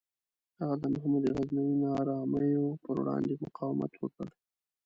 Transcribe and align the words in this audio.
هغه 0.59 0.75
د 0.81 0.83
محمود 0.93 1.23
غزنوي 1.35 1.75
نارامیو 1.83 2.65
پر 2.83 2.95
وړاندې 3.01 3.41
مقاومت 3.45 3.91
وکړ. 3.97 4.27